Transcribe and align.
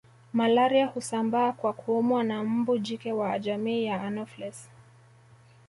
Malaria 0.33 0.85
husambaa 0.87 1.51
kwa 1.51 1.73
kuumwa 1.73 2.23
na 2.23 2.43
mbu 2.43 2.77
jike 2.77 3.11
wa 3.13 3.39
jamii 3.39 3.83
ya 3.85 4.01
anopheles 4.03 4.69